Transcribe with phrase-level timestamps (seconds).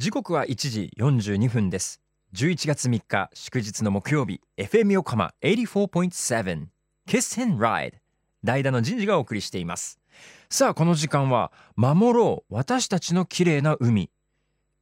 [0.00, 2.00] 時刻は1時42分です。
[2.32, 4.40] 11月3日祝日の木曜日。
[4.56, 6.66] FM 横浜84.7
[7.08, 7.94] Kiss and Ride
[8.44, 9.98] 代打の人事がお送りしています。
[10.50, 14.08] さあこの時間は守ろう私たちの綺麗な海。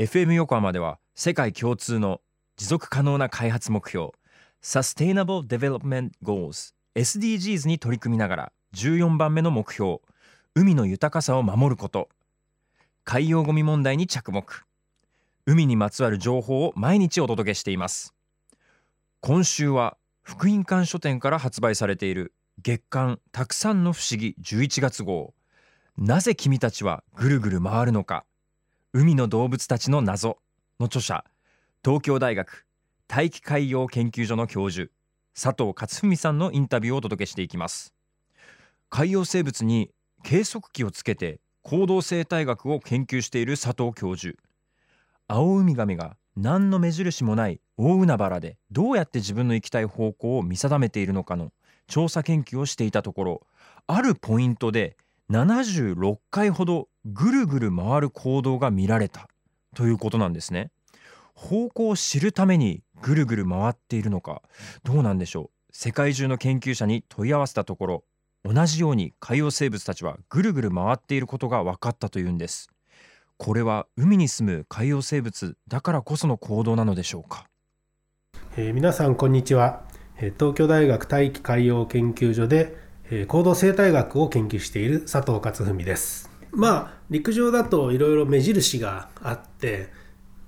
[0.00, 2.20] FM 横浜では世界共通の
[2.56, 4.08] 持続可能な開発目標
[4.64, 9.98] Sustainable Development Goals SDGs に取り組みながら14番目の目標
[10.56, 12.08] 海の豊かさを守ること。
[13.04, 14.64] 海洋ゴミ問題に着目。
[15.46, 18.14] 海にまつわる情報を毎日お届けしています。
[19.20, 25.34] 今週は福音館書店から発売されている月刊たくさんの不思議11月号。
[25.98, 28.24] なぜ君たちはぐるぐる回るのか。
[28.92, 30.38] 海の動物たちの謎。
[30.80, 31.24] の著者
[31.84, 32.66] 東京大学
[33.06, 34.90] 大気海洋研究所の教授
[35.40, 37.92] 佐藤勝文さんのインタビューをお届けしていきます。
[38.88, 39.90] 海洋生物に
[40.22, 44.36] 計測器をつけて行動生態学を研究している佐藤教授。
[45.26, 51.50] アオウミガメが何の目印もない大海原でどうやって自分の行きたい方向を見定めているのかの
[51.86, 53.46] 調査研究をしていたところ
[53.86, 54.96] あるポイントで
[55.30, 59.28] 76回ほどぐるぐる回る行動が見られた
[59.74, 60.70] ということなんですね。
[61.34, 64.42] 方向を知るためにぐるぐる回っているのか
[64.84, 65.50] どうなんでしょう。
[65.72, 68.04] 世界中の研究者に問い合わせたところ
[68.44, 72.73] 同じように海洋生物たちはぐるぐる回っていることが分かったというんです。
[73.44, 77.44] これは海に住む海洋生物だからこその行動なのでしょうか、
[78.56, 79.82] えー、皆さんこんにちは。
[80.38, 82.74] 東京大学大気海洋研究所で
[83.28, 86.30] 行動生態学を研究している佐藤勝文です。
[86.52, 89.90] まあ陸上だといろいろ目印があって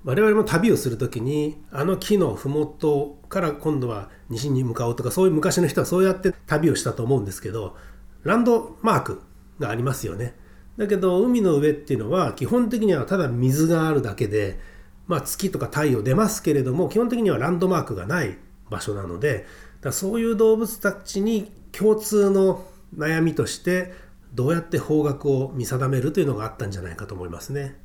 [0.05, 7.77] 我々も旅をする時にあの木の麓から今度は西に向かおうとかそういう昔の人はそうやって旅をしたと思うんですけど
[8.23, 9.21] ランドマーク
[9.59, 10.46] がありますよね。
[10.77, 14.59] だけど海の上っていうのは基本的にはただ水があるだけで、
[15.07, 18.37] まあ、月とか太陽出ますけれども基本的にはランドマークがない
[18.69, 19.47] 場所なので
[19.81, 22.65] だそういう動物たちに共通の
[22.97, 23.93] 悩みとして
[24.35, 27.77] どうやって方角を見定めるというのがあったんじゃないかと思いますね。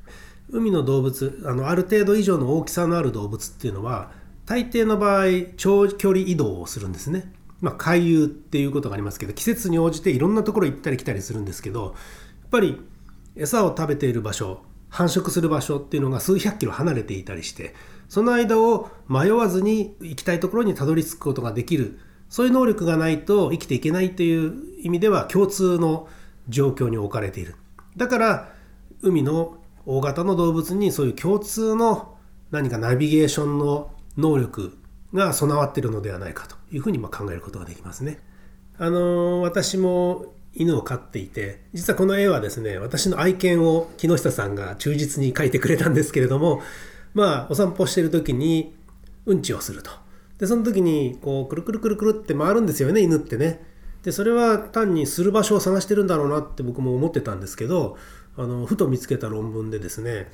[0.49, 4.11] 海の動物あのある程度以上の大きさのある動物っていうのは
[4.45, 7.31] 大抵の場合長距離移動をするんですね。
[7.61, 11.95] まあ、回遊っていうことがありますけど季節に応じていろんなところ行ったり来たりするんですけど
[12.51, 12.81] ぱり
[13.35, 17.73] 餌を食べている場所繁殖する場所っていうのが数百キロ離れていたりして
[18.09, 21.97] その間を迷わずに行きたいところにたどり着くことができる
[22.28, 26.09] そういう能力がないと生きていけないという意味では共通の
[26.50, 27.56] 状況に置かれている
[27.95, 28.53] だから
[29.01, 32.16] 海の大型の動物にそういう共通の
[32.51, 34.78] 何かナビゲーションの能力
[35.13, 38.19] が備わっているのではないかというふうにま考えることができますね。
[38.78, 46.62] あの私も犬を飼っていて実はこの絵はですね私の愛犬を木下さんが忠実に描いてくれたんですけれども
[47.13, 48.75] まあお散歩してる時に
[49.25, 49.91] うんちをすると。
[50.40, 53.63] でその時にこうくるくるくるくるって回るんですよね犬ってね。
[54.03, 57.97] でそれは単にする場所を探してるんだろうなって僕も思ってたんですけど
[58.35, 60.31] あのふと見つけた論文でですね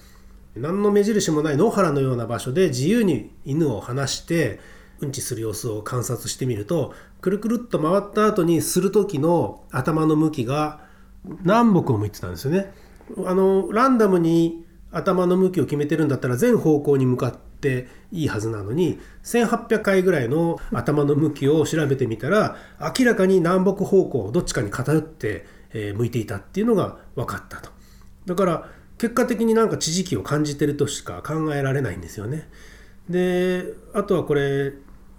[0.55, 4.59] 何の目印もない野原のような場所で自由に犬を放して
[5.01, 10.81] うんちする様子を観察してみるとくるくるっと回った後にする時の頭の向きが
[11.43, 12.71] 南北を向いてたんですよね。
[13.25, 22.55] あのランダムに頭の向きを決めてるんだったら全方向に向かっていいはずなのに1800回ぐらいの頭の向きを調べてみたら
[22.97, 27.69] 明らかに南北方向どっちかに偏って、え向いていたっていうのが分かったと。
[28.25, 32.49] だから結果的になんか地磁気を感じてるとしか考えられないんですよね。
[33.09, 34.73] であとはこれ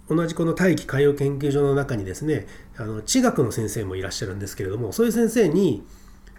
[0.08, 2.46] 同じこの大気海洋研究所の中にですね
[2.76, 5.84] あの地学の先生もいらっしゃるんですけれどもそういう先生に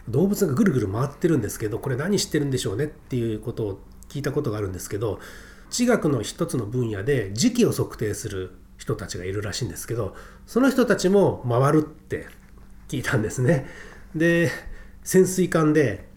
[0.08, 5.20] 動物がぐるぐる回ってるんですけどこれ何してるんでしょうねっていうことを聞いたことがあるんですけど
[5.70, 10.16] 地学の一つの分野で時期を測定する人たちがいるらしいんですけど
[10.48, 12.26] その人たちも回るって
[12.88, 13.68] 聞いたんですね。
[14.16, 14.50] で
[15.04, 16.09] 潜水艦で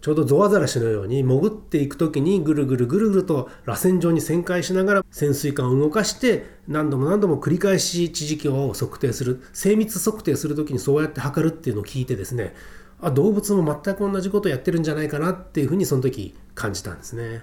[0.00, 12.54] ちょうどゾウアザラシのように潜っていく時にぐるぐるぐるぐると螺旋状に旋回しながら潜水艦を動かして何度も何度も繰り返し地磁気を測定する精密測定する時にそうやって測るっていうのを聞いてですね
[13.02, 17.42] あ動物も全く同じことをやってるんじゃないかなっていうふうにその時感じたんですね。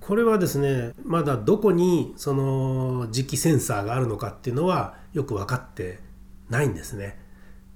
[0.00, 5.98] これはですねまだどこにその磁気センサーがあるのかっていうのはよく分かって
[6.48, 7.18] ないんですね。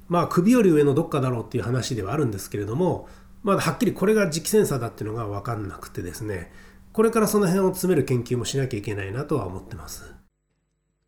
[0.09, 3.09] まあ首より上のどっかだろうっていう話ではあるんですけれども
[3.43, 6.53] まだはっきりこれが磁気センサーだっていうのが分かんなくてですね
[6.93, 10.13] これからその辺を詰める研究もしなきゃいけないなとは思ってます。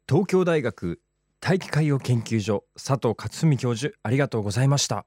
[0.09, 1.01] 東京大学
[1.41, 5.07] 大気海洋研究所佐藤克文教授ありがとうございました。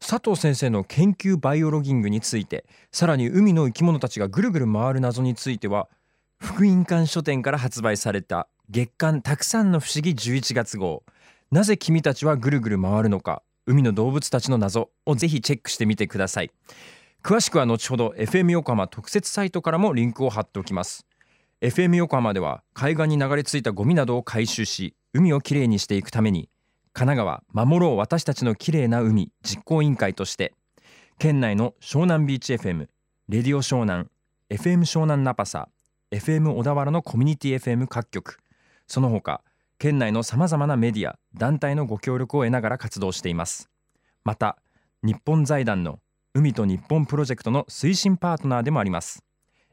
[0.00, 5.88] 佐藤先生の研究バイオロギングについてさらに海の生き物たちがぐるぐる回る謎については
[6.38, 11.02] 福音館書店から発売された月刊たくさんの不思議11月号。
[11.50, 13.42] なぜ君たちはぐるぐる回るのか。
[13.66, 16.50] 海の動物たちの謎をぜひチェックしてみてください。
[17.22, 21.06] 詳しくは後ほど FM 横浜特設サイトからもリンクを貼っておきます。
[21.64, 26.50] FM 横浜では海岸に流れ着いたゴミなどを回収し海をきれいにしていくために
[26.92, 30.52] 神奈川守ろう私たちのきれいな海実行委員会として
[31.18, 32.88] 県内の湘南ビーチ FM
[33.28, 34.08] レディオ湘南
[34.50, 35.68] FM 湘南ナパサ
[36.12, 38.38] FM 小田原のコミュニティ FM 各局
[38.86, 39.40] その他
[39.84, 43.68] 県内のさまざまなメディア団体のご協力を得ながら活動しています。
[44.24, 44.56] また
[45.02, 45.98] 日本財団の
[46.32, 49.22] 海と日本プロジェクトの推進パートナーでもあります。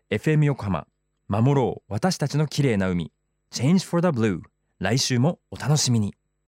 [0.09, 0.85] FM 横浜
[1.29, 3.13] 守ろう私たちの綺麗な海
[3.53, 4.41] Change for the Blue
[4.79, 6.13] 来週もお楽しみに。